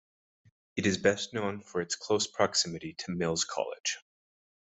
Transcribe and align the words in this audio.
It 0.75 0.87
is 0.87 0.97
best 0.97 1.31
known 1.31 1.61
for 1.61 1.79
its 1.79 1.93
close 1.95 2.25
proximity 2.25 2.95
to 3.01 3.11
Mills 3.11 3.43
College. 3.45 3.99